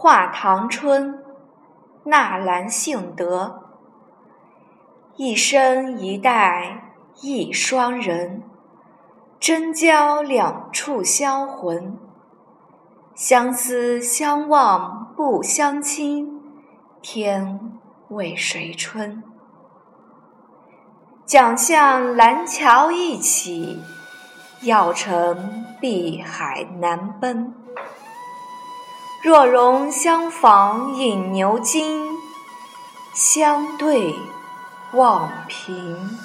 [0.00, 1.24] 画堂春，
[2.04, 3.64] 纳兰性德。
[5.16, 8.44] 一生一代一双人，
[9.40, 11.98] 真交两处销魂。
[13.16, 16.42] 相思相望不相亲，
[17.02, 17.72] 天
[18.10, 19.24] 为谁春？
[21.26, 23.82] 桨向蓝桥一起，
[24.62, 27.52] 要乘碧海难奔。
[29.20, 32.18] 若容相访饮牛津，
[33.12, 34.14] 相对
[34.92, 36.18] 望平。